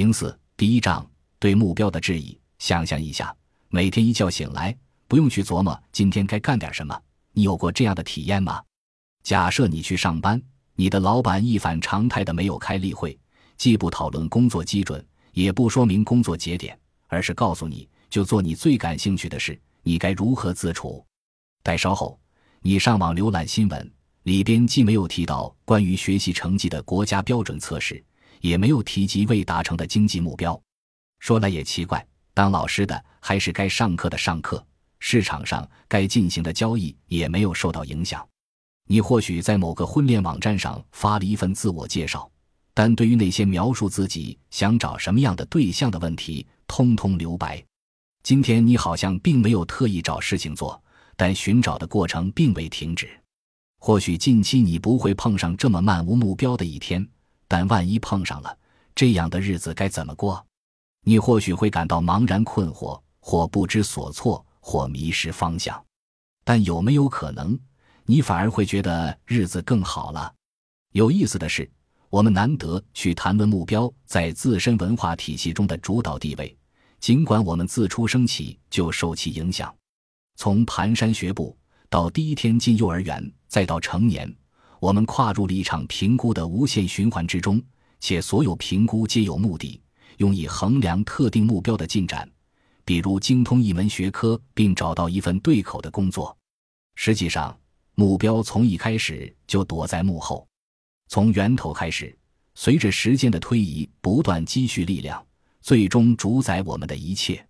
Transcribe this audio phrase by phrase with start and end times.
[0.00, 1.06] 零四第一章
[1.38, 2.34] 对目标的质疑。
[2.58, 3.36] 想象一下，
[3.68, 4.74] 每天一觉醒来，
[5.06, 6.98] 不用去琢磨今天该干点什么，
[7.34, 8.62] 你有过这样的体验吗？
[9.22, 10.40] 假设你去上班，
[10.74, 13.14] 你的老板一反常态的没有开例会，
[13.58, 21.04] 既不讨论工作基准，也不说明工作节点，而是告诉你就做你最感兴趣的事，你该如何自处？
[21.62, 22.18] 待稍后，
[22.62, 23.92] 你上网浏览新闻，
[24.22, 28.02] 里边既没有提到关于学习成绩的国家标准测试。
[28.40, 30.60] 也没有提及未达成的经济目标。
[31.20, 32.04] 说来也奇怪，
[32.34, 34.64] 当老师的还是该上课的上课，
[34.98, 38.26] 市场上该进行的交易也没有受到影响。
[38.88, 42.28] 你或许在某个婚恋网站上发了一份自我介绍，
[42.74, 47.62] 但对于那些描述自己想找什么样的对象的问题，通通留白。
[48.22, 50.82] 今天你好像并没有特意找事情做，
[51.16, 53.08] 但寻找的过程并未停止。
[53.78, 57.06] 或许近期你不会碰上这么漫无目标的一天。
[57.50, 58.56] 但万一碰上了
[58.94, 60.46] 这样的日子，该怎么过？
[61.02, 65.84] 你或许会感到茫然困惑，或不知所措，或迷失方向。
[66.44, 67.58] 但有没有可能，
[68.04, 70.32] 你反而会觉得日子更好了？
[70.92, 71.68] 有意思的是，
[72.08, 76.56] 我们难得去谈论目标在自身文化体系中的主导地位，
[77.00, 79.74] 尽管我们自出生起就受其影响。
[80.36, 84.32] 从蹒跚学步到第一天进幼儿园，再到成年。
[84.80, 87.62] 我们跨入了一场评估的无限循环之中，
[88.00, 89.80] 且所有评估皆有目的，
[90.16, 92.28] 用以衡量特定目标的进展。
[92.82, 96.36] 比如精通一门学科并找到一份对口的工作。
[96.96, 97.56] 实际上，
[97.94, 100.48] 目标从一开始就躲在幕后，
[101.08, 102.18] 从源头开始，
[102.54, 105.24] 随着时间的推移不断积蓄力量，
[105.60, 107.46] 最终主宰我们的一切。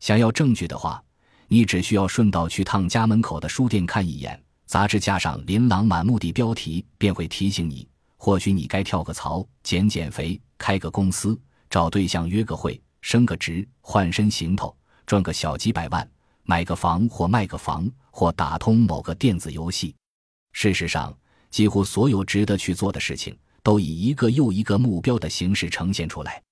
[0.00, 1.02] 想要证据的话，
[1.46, 4.43] 你只需要顺道去趟家门口的书店看一眼。
[4.66, 14.74] 杂志架上琳琅满目的标题便会提醒你，或许你该跳个槽、减减肥、开个公司、找对象、约个会、升个职、换身行头、
[15.06, 16.08] 赚个小几百万、
[16.42, 19.94] 买个房或卖个房或打通某个电子游戏。
[20.52, 21.16] 事实上，
[21.50, 26.42] 几乎所有值得去做的事情都以一个又一个目标的形式呈现出来。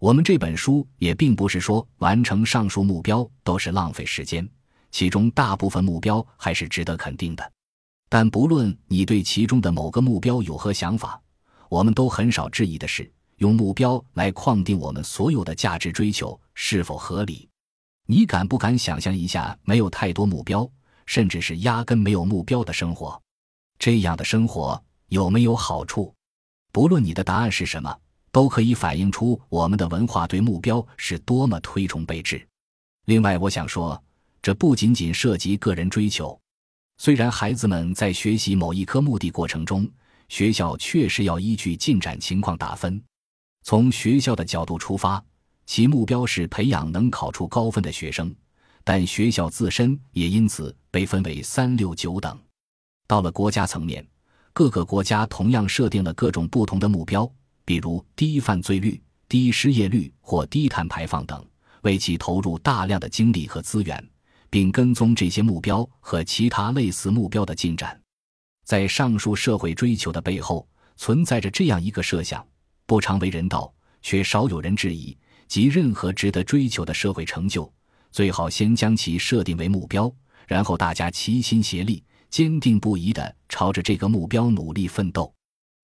[0.00, 4.46] 我们这本书也并不是说完成上述目标都是浪费时间，
[4.90, 7.52] 其中大部分目标还是值得肯定的。
[8.16, 11.20] 但不论你对其中的某个目标有何想法，
[11.68, 17.48] 我们都很少质疑的是，用目标来框定我们所有的价值追求是否合理。
[18.06, 20.70] 你敢不敢想象一下，没有太多目标，
[21.06, 23.20] 甚至是压根没有目标的生活？
[23.80, 26.14] 这样的生活有没有好处？
[26.70, 27.92] 不论你的答案是什么，
[28.30, 32.46] 都可以反映出我们的文化对目标是多么推崇备至。
[33.06, 34.00] 另外，我想说，
[34.40, 36.40] 这不仅仅涉及个人追求。
[36.96, 39.88] 虽然孩子们在学习某一科目的过程中，
[40.28, 43.02] 学校确实要依据进展情况打分。
[43.62, 45.22] 从学校的角度出发，
[45.66, 48.34] 其目标是培养能考出高分的学生，
[48.84, 52.38] 但学校自身也因此被分为三六九等。
[53.06, 54.06] 到了国家层面，
[54.52, 57.30] 各个国家同样设定了各种不同的目标，
[57.64, 61.44] 比如低犯罪率、低失业率或低碳排放等，
[61.82, 64.08] 为其投入大量的精力和资源。
[64.54, 68.00] 并跟踪这些目标和其他类似目标的进展，
[68.64, 72.46] 在上述社会追求的背后，存在着这样一个设想：
[72.86, 77.68] 不常为人道，却少有人质疑，即任何值得追求的社会成就，
[78.12, 80.08] 最好先将其设定为目标，
[80.46, 82.00] 然后大家齐心协力、
[82.30, 85.34] 坚定不移地朝着这个目标努力奋斗。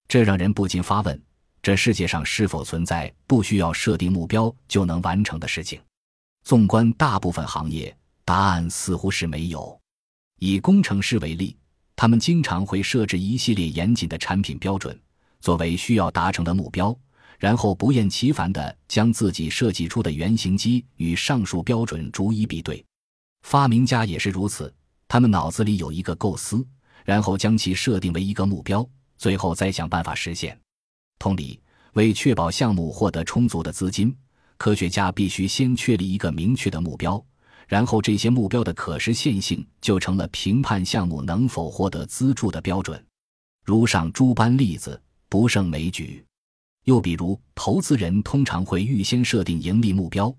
[0.06, 1.20] 这让人不禁发问：
[1.60, 5.80] 这世界上是否存在不需要设定目标就能完成的事情？
[6.44, 7.92] 纵观大部分行业。
[8.30, 9.76] 答案似乎是没有。
[10.38, 11.56] 以工程师为例，
[11.96, 14.96] 他们经常会设置一系列严谨的产品标准
[15.40, 16.96] 作为需要达成的目标，
[17.40, 22.86] 然后不厌其烦地将自己设计出的原型机与上述标准逐一比对。
[23.42, 24.72] 发明家也是如此，
[25.08, 26.64] 他们脑子里有一个构思，
[27.04, 30.56] 然后将其设定为一个目标，最后再想办法实现。
[31.18, 31.60] 同理，
[31.94, 34.16] 为确保项目获得充足的资金，
[34.56, 37.20] 科学家必须先确立一个明确的目标。
[37.70, 43.00] 然后，这些目标的可实现性就成了评判项目能否获得资助的标准。
[43.64, 46.24] 如上诸般例子不胜枚举。
[46.86, 50.34] 又比如，投资人通常会预先设定盈利目标；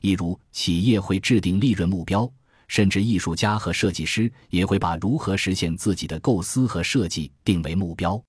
[0.00, 2.24] 亦如，企业会制定利润目标；
[2.68, 8.22] 甚至艺术家和设计师也会把如何实现自己的构思和设计定为目标。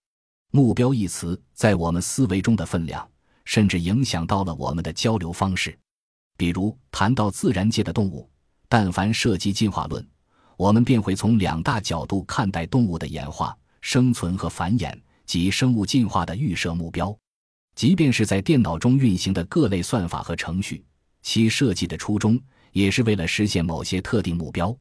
[0.52, 3.08] 目标一词在我们思维中的分量，
[3.46, 5.78] 甚至影响到了我们的交流方式。
[6.36, 8.28] 比如，谈到自然界的动物。
[8.70, 10.06] 但凡涉及进化论，
[10.58, 14.94] 我们便会从两大角度看待动物的演化、生存和繁衍
[15.26, 17.18] 及生物进化的预设目标。
[17.76, 20.84] 即便是在电脑中运行的各类算法和程序，
[21.22, 22.40] 其设计的初衷
[22.72, 24.76] 也是为了实现某些特定目标，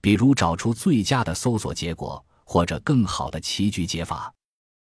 [0.00, 4.32] 比如找出最佳的搜索结果或者更好的棋局解法。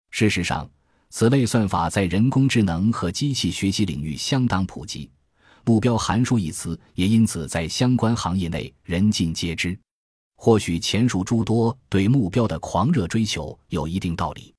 [0.09, 0.67] 事实上，
[1.09, 5.09] 此类算法在人工智能和机器学习领域相当普及
[5.65, 9.77] ，“目标函数”一词也因此在相关行业内人尽皆知。
[10.35, 14.53] 或许前述诸多对目标的狂热追求有一定道理，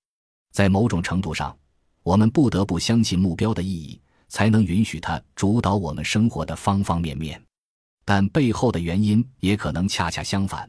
[0.52, 1.56] 在某种程度上。
[2.02, 7.41] 我们不得不相信目标的意义，才能允许它主导我们生活的方方面面。
[8.06, 10.69] 但背后的原因也可能恰恰相反，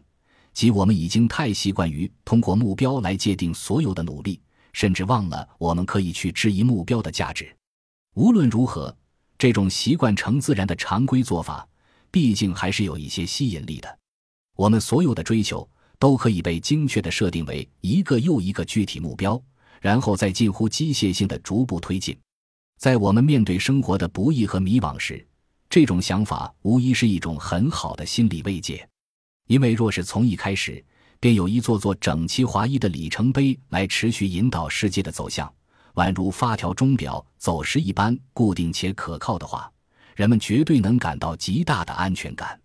[0.54, 4.42] 即我们已经太习惯于通过目标来界定所有的努力，
[4.74, 7.56] 甚至忘了我们可以去质疑目标的价值。
[8.16, 8.95] 无论如何，
[9.41, 11.67] 这种习惯成自然的常规做法，
[12.11, 13.97] 毕竟还是有一些吸引力的。
[14.55, 15.67] 我们所有的追求
[15.97, 19.41] 都可以被精确地设定为一个又一个具体目标。
[19.79, 22.15] 然后再近乎机械性的逐步推进，
[22.77, 25.25] 在我们面对生活的不易和迷惘时，
[25.71, 28.88] 这种想法无疑是一种很好的心理慰藉。
[29.47, 30.85] 因为若是从一开始
[31.19, 35.51] 便有一座座整齐划一的里程碑来持续引导世界的走向，
[35.95, 39.71] 宛如发条钟表走时一般固定且可靠的话，
[40.15, 42.59] 人们绝对能感到极大的安全感。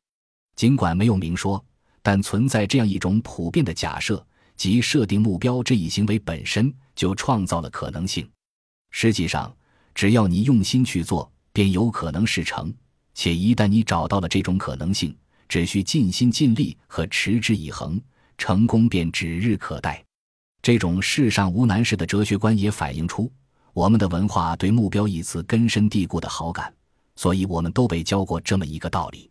[0.54, 1.64] 尽管没有明说，
[2.02, 4.26] 但存在这样一种普遍的假设，
[4.56, 6.74] 即设定目标这一行为本身。
[6.96, 8.26] 就创造了可能性。
[8.90, 9.54] 实际上，
[9.94, 12.72] 只要你用心去做，便有可能事成。
[13.12, 15.14] 且一旦你找到了这种可能性，
[15.46, 18.00] 只需尽心尽力和持之以恒，
[18.38, 20.05] 成功便指日可待。
[20.66, 23.30] 这种世上无难事的哲学观也反映出
[23.72, 26.74] 我们的文化对“目标”一词根深蒂固的好感。
[27.14, 29.30] 所以，我们都被教过这么一个道理：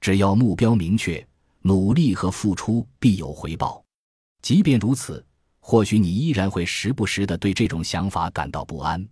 [0.00, 1.24] 只要目标明确，
[1.62, 3.84] 努力和付出必有回报。
[4.42, 5.24] 即便如此。
[5.60, 9.08] 或许你依然会时不时的对这种想法感到不安。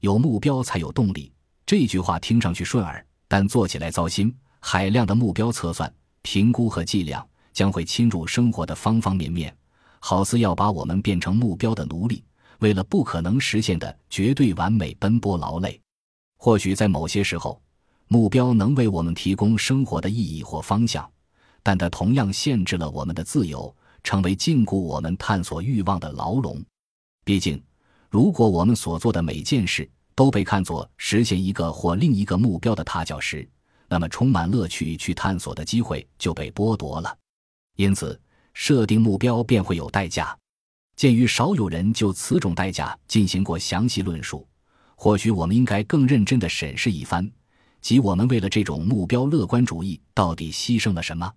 [0.00, 1.32] 有目标才有动力，
[1.64, 4.36] 这句话听上去顺耳，但做起来糟心。
[4.58, 9.56] 海量的目标测算、评估和计量将会侵入生活的方方面面，
[9.98, 12.24] 好似要把我们变成目标的奴隶，
[12.60, 15.80] 为了不可能实现的绝对完美奔波劳累。
[16.38, 17.60] 或许在某些时候，
[18.08, 21.10] 目标能为我们提供生活的意义或方向，
[21.62, 23.74] 但它同样限制了我们的自由。
[24.04, 26.64] 成为禁锢我们探索欲望的牢笼。
[27.24, 27.60] 毕竟，
[28.08, 33.48] 如果我们所做的每件事都被看作实现一个或另一个目标的踏脚石，
[33.88, 37.18] 那么充满乐趣去探索的机会就被剥夺了。
[37.74, 38.16] 因此，
[38.56, 40.34] 设定目标便会有代价。
[40.96, 44.48] 鉴于少有人就此种代价进行过详细论述，
[44.96, 47.30] 或许我们应该更认真地审视一番，
[47.82, 51.30] 即我们为了这种目标乐观主义到底牺牲了什么。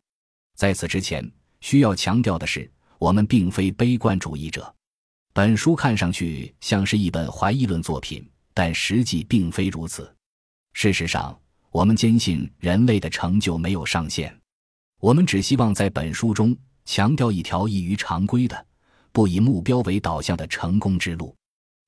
[0.56, 1.30] 在此之前。
[1.62, 4.74] 需要强调的是，我们并非悲观主义者。
[5.34, 10.10] 本书看上去像是一本怀疑论作品，但实际并非如此。
[10.72, 11.38] 事实上，
[11.70, 14.34] 我们坚信人类的成就没有上限。
[15.02, 16.56] 我们只希望在本书中
[16.92, 18.66] 强调一条异于常规的、
[19.12, 21.36] 不以目标为导向的成功之路。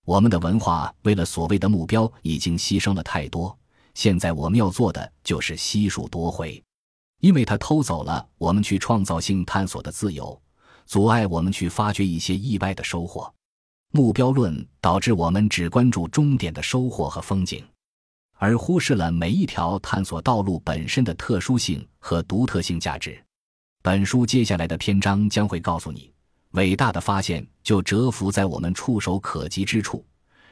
[0.06, 3.58] 我们的文化为了所谓的目标已经牺牲了太多，
[3.96, 6.64] 现在我们要做的就是悉数夺回。
[7.20, 10.40] 因为它偷走了我们去创造性探索的自由，
[10.86, 13.34] 阻碍我们去发掘一些意外的收获。
[13.94, 17.66] 目标论导致我们只关注终点的收获和风景，
[18.34, 23.20] 而忽视了每一条探索道路本身的特殊性和独特性价值。
[23.84, 26.14] 本书接下来的篇章将会告诉你，
[26.52, 30.06] 伟大的发现就蛰伏在我们触手可及之处，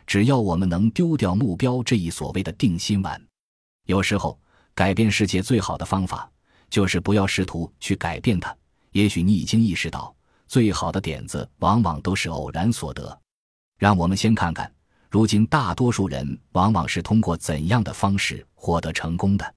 [0.08, 3.22] 只要我们能丢掉目标这一所谓的定心丸。
[3.86, 4.40] 有时候，
[4.74, 6.30] 改变世界最好的方法。
[6.72, 8.56] 就是不要试图去改变它。
[8.92, 10.16] 也许你已经意识到，
[10.48, 13.20] 最好的点子往往都是偶然所得。
[13.80, 14.72] 让我们先看看，
[15.10, 19.56] 如今大多数人往往是通过怎样的方式获得成功的。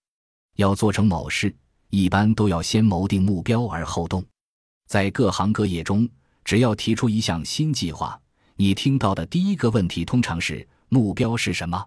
[0.57, 1.55] 要做成某事，
[1.93, 4.25] 一般都要先谋定目标而后动。
[4.89, 6.09] 在各行各业中，
[6.43, 8.19] 只要提出一项新计划，
[8.57, 11.87] 你听到的第一个问题通常是：目标是什么？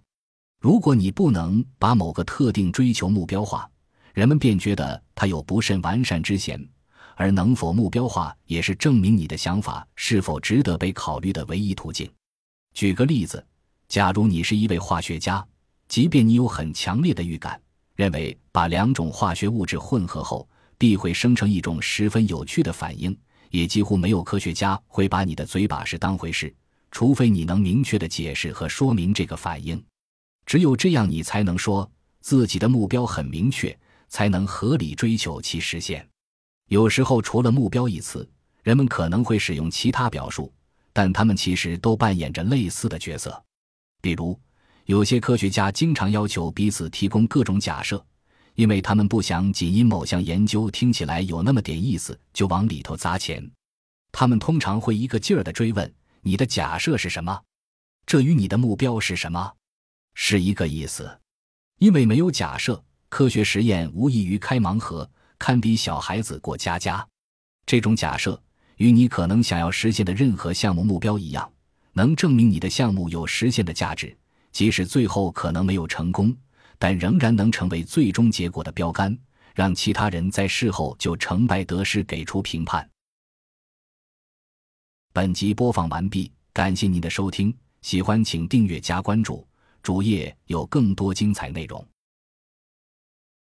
[0.61, 3.67] 如果你不能把某个特定追求目标化，
[4.13, 6.63] 人们便觉得他有不甚完善之嫌，
[7.15, 12.07] 而能否目标化也是证明你的想法是否值得被考虑的唯一途径。
[12.75, 13.43] 举个例子，
[13.87, 15.43] 假如你是一位化学家，
[15.87, 17.59] 即便你有很强烈的预感，
[17.95, 20.47] 认为把两种化学物质混合后
[20.77, 23.17] 必会生成一种十分有趣的反应，
[23.49, 26.53] 也几乎没有科学家会把你的嘴把式当回事，
[26.91, 29.83] 除非你能明确的解释和说明这个反应。
[30.45, 31.89] 只有这样，你才能说
[32.21, 33.77] 自己的目标很明确。
[34.07, 36.07] 才能合理追求其实现。
[36.69, 38.25] 有时候，除了“目标”一词，
[38.63, 40.53] 人们可能会使用其他表述，
[40.93, 43.43] 但他们其实都扮演着类似的角色。
[44.01, 44.39] 比如，
[44.85, 48.03] 有些科学家经常要求彼此提供各种假设，
[48.53, 53.43] 因为他们不想仅因某项研究听起来有那么点意思就往里头砸钱。
[54.11, 57.41] 他们通常会一个劲儿地追问：“你的假设是什么？
[58.05, 59.53] 这与你的目标是什么？”
[60.13, 61.19] 是一个意思。
[61.79, 67.05] 因为没有假设，科学实验无异于开盲盒，堪比小孩子过家家。
[67.65, 68.39] 这种假设
[68.77, 71.51] 与你可能想要实现的任何项目目标一样，
[71.93, 74.15] 能证明你的项目有实现的价值。
[74.55, 76.33] 即使最后可能没有成功，
[76.79, 79.13] 但仍然能成为最终结果的标杆，
[79.53, 82.89] 让其他人在事后就成败得失给出评判。
[85.11, 89.45] 本集播放完毕，感谢您的收听，喜欢请订阅加关注，
[89.83, 91.85] 主页有更多精彩内容。